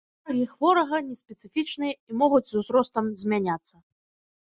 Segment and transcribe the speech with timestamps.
[0.19, 3.75] Скаргі хворага неспецыфічныя і могуць з узростам змяняцца.